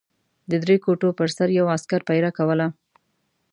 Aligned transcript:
د 0.49 0.51
درې 0.63 0.75
کوټو 0.83 1.09
پر 1.17 1.27
سر 1.35 1.47
یو 1.57 1.65
عسکر 1.75 2.01
پېره 2.07 2.31
کوله. 2.37 2.67